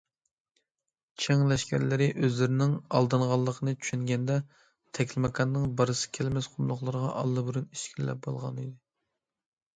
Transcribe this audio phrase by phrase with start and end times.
[1.25, 4.39] چىڭ لەشكەرلىرى ئۆزلىرىنىڭ ئالدانغانلىقىنى چۈشەنگەندە،
[4.99, 8.69] تەكلىماكاننىڭ بارسا كەلمەس قۇملۇقلىرىغا ئاللىبۇرۇن ئىچكىرىلەپ بولغانىدى.